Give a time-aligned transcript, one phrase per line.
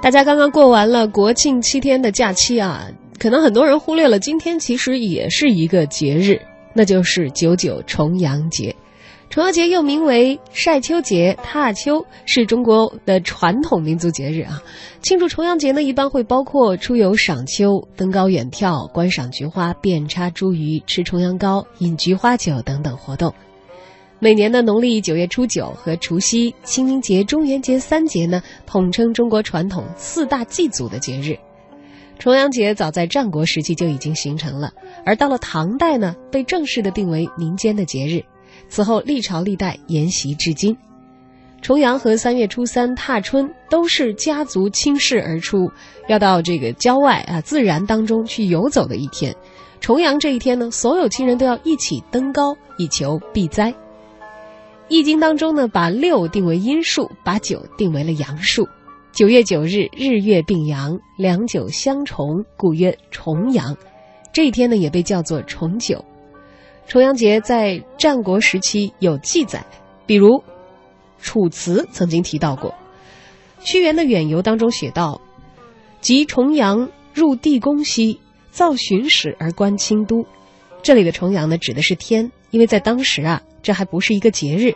[0.00, 6.40] 大家刚刚过完了国庆七天的假期啊，可能很多人忽略了今天其实也是一个节日，
[6.72, 8.74] 那就是九九重阳节。
[9.28, 14.62] 重阳节又名为晒秋节、踏秋，是中国的传统民族节日啊。
[15.02, 23.34] 庆祝重阳节呢，一般会包括出游赏秋、登高远眺、观赏菊花、遍插茱萸、吃重阳糕、饮菊花酒等等活动。
[24.20, 31.38] 每年的农历九月初九和除夕、清明节、中元节三节呢，统称中国传统四大祭祖的节日。
[32.18, 34.72] 重阳节早在战国时期就已经形成了，
[35.06, 38.20] 而到了唐代呢，被正式的定为民间的节日。
[38.68, 40.76] 此后历朝历代沿袭至今。
[41.62, 45.70] 重阳和三月初三踏春都是家族亲事而出，
[46.08, 49.32] 要到这个郊外啊自然当中去游走的一天。
[49.78, 53.70] 重阳这一天呢，所有亲人都要一起登高，以求避灾。
[54.88, 58.66] 《易经》当中呢，把六定为阴数，把九定为了阳数。
[59.12, 63.76] 九月九日，日月并阳，两九相重，故曰重阳。
[64.32, 66.02] 这一天呢，也被叫做重九。
[66.86, 69.62] 重阳节在战国时期有记载，
[70.06, 70.28] 比如
[71.20, 72.74] 《楚辞》曾经提到过，
[73.60, 75.20] 屈原的远游当中写道
[76.00, 78.18] ：“及重阳入地宫兮，
[78.50, 80.24] 造巡使而观清都。”
[80.82, 83.42] 这里的重阳呢，指的是天，因为在当时啊。
[83.60, 84.72] 这还不是一个节日。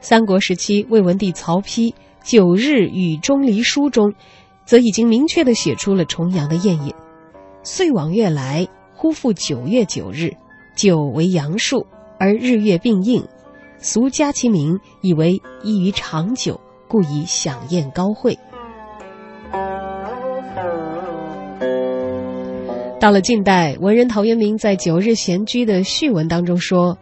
[0.00, 4.12] 三国时期，魏文帝曹丕《九日与钟离书》中，
[4.66, 6.94] 则已经明确的写出了重阳的宴饮。
[7.62, 10.36] 岁往月来，忽复九月九日，
[10.76, 11.86] 九为阳数，
[12.20, 13.26] 而日月并应，
[13.78, 18.38] 俗加其名，以为宜于长久，故以享宴高会。
[23.04, 26.96] 到了近代，文人陶渊明在《九日闲居》的序文当中说。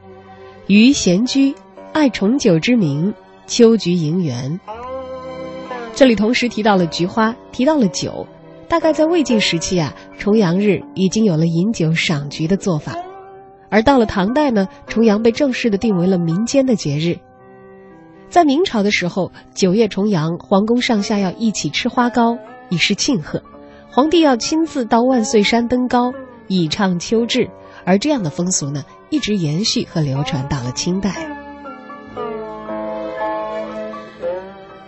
[0.67, 1.55] 余闲居，
[1.92, 3.14] 爱重九之名，
[3.47, 4.58] 秋菊盈园。
[5.95, 8.27] 这里同时提到了菊花，提到了酒。
[8.67, 12.97] 大概在魏晋时期啊，重阳日已经有了饮酒赏菊的做法。
[13.70, 17.17] 而到了唐代呢，重阳被正式的定为了民间的节日。
[18.29, 22.36] 在明朝的时候，九月重阳，皇宫上下要一起吃花糕，
[22.70, 23.40] 以示庆贺。
[23.95, 26.14] 皇帝要亲自到万岁山登高，
[26.48, 27.51] 以畅秋至。
[27.85, 28.83] 而这样的风俗呢？
[29.11, 31.11] 一直延续和流传到了清代。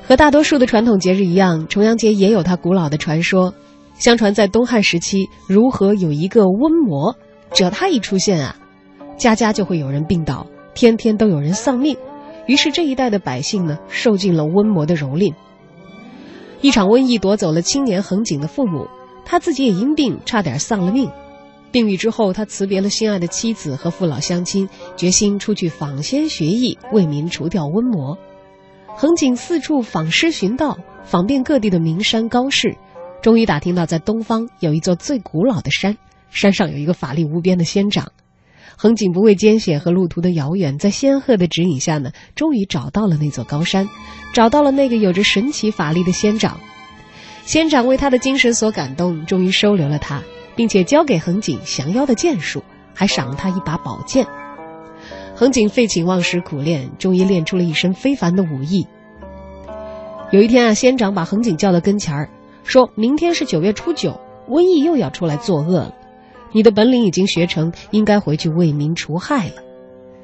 [0.07, 3.53] 和大多数的传统节日一样，重阳节也有它古老的传说。
[3.99, 7.15] 相传在东汉时期，如何有一个瘟魔，
[7.53, 8.57] 只要他一出现啊，
[9.19, 11.95] 家家就会有人病倒，天天都有人丧命。
[12.47, 15.35] 于是这一代的百姓呢，受尽了瘟魔的蹂躏。
[16.65, 18.89] 一场瘟疫夺走了青年恒景的父母，
[19.23, 21.11] 他自己也因病差点丧了命。
[21.71, 24.67] 病愈之后，他辞别了心爱的妻子和父老乡亲，
[24.97, 28.17] 决心出去访仙学艺，为民除掉瘟魔。
[28.97, 32.75] 恒景四处访师寻道，访遍各地的名山高士，
[33.21, 35.99] 终于打听到在东方有一座最古老的山，
[36.31, 38.11] 山上有一个法力无边的仙长。
[38.77, 43.89] 恒景不畏艰险和路途的遥远，在仙鹤的指引下呢，终于找到了那座高山，
[44.33, 46.59] 找到了那个有着神奇法力的仙长。
[47.45, 50.23] 仙长为他的精神所感动，终于收留了他。
[50.57, 52.63] 并且交给恒景降妖的剑术，
[52.95, 54.25] 还赏了他一把宝剑。
[55.35, 58.87] 恒景废寝忘食苦练，终于练出了一身非凡的武艺。
[60.31, 62.31] 有一天啊，仙长把恒景叫到跟前儿，
[62.63, 65.95] 说明天是九月初九，瘟疫又要出来作恶了。
[66.55, 69.55] 你的本领已经学成，应该回去为民除害了。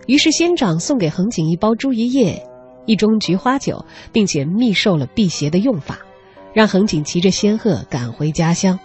[0.06, 2.40] 于是仙长送给恒景一包茱萸叶，
[2.86, 5.98] 一盅菊花酒，并且密授了辟邪的用法，
[6.54, 8.78] 让恒景骑着仙鹤赶回家乡。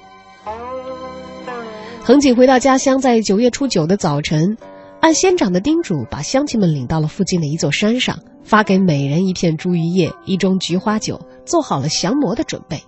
[2.03, 4.57] 恒景回到家乡，在九月初九的早晨，
[4.99, 12.81] 按仙长的叮嘱，把乡亲们领到了附近的一座山上，发给每人一片茱萸叶、一盅菊花酒，做好了降魔的准备。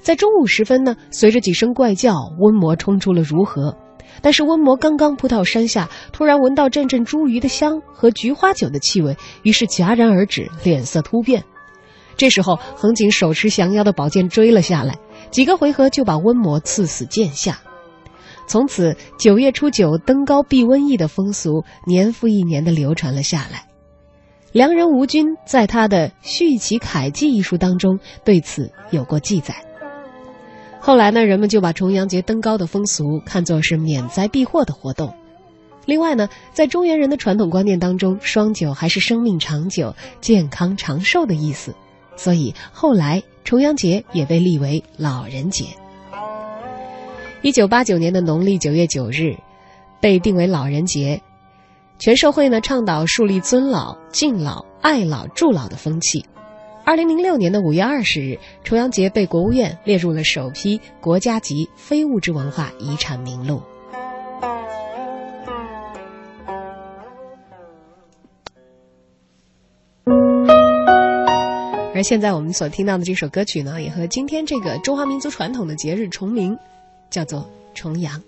[0.00, 3.76] 在中午时分呢，随着几声怪叫，瘟魔冲出了如河。
[4.20, 11.44] 但是瘟魔刚刚扑到山下，突然闻到阵阵茱萸的香和菊花酒的气味，于是戛然而止，脸色突变。
[12.16, 14.96] 这时候，恒景手持降妖的宝剑追了下来，
[15.30, 17.60] 几个回合就把瘟魔刺死剑下。
[18.46, 23.66] 从此，九月初九登高避瘟疫的风俗年复一年的流传了下来。
[24.52, 29.64] 良人吴军在他的《续其楷记》一书当中对此有过记载。
[30.84, 35.14] 后来呢，人们就把重阳节登高的风俗看作是免灾避祸的活动。
[35.84, 41.72] 另外呢，在中原人的传统观念当中，双九还是生命长久、健康长寿的意思，
[42.16, 45.66] 所以后来重阳节也被立为老人节。
[47.42, 49.36] 一九八九年的农历九月九日，
[50.00, 51.22] 被定为老人节，
[52.00, 56.24] 全社会呢倡导树立尊老、敬老、爱老、助老的风气。
[56.84, 63.62] 二零零六年的五月二十日，重阳节被国务院列入了首批国家级非物质文化遗产名录。
[71.94, 76.58] 而现在我们所听到的这首歌曲呢，也和今天这个中华民族传统的节日重名，
[77.10, 78.20] 叫做重阳。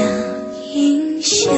[0.00, 0.08] 像
[0.72, 1.52] 英雄，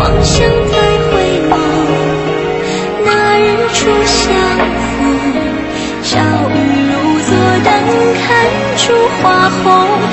[0.00, 0.78] 妄想再
[1.10, 1.54] 回眸
[3.04, 4.32] 那日初相
[4.96, 4.98] 逢
[6.02, 6.18] 笑
[6.48, 6.56] 语
[6.88, 8.24] 如昨淡看
[8.78, 10.09] 诸花红。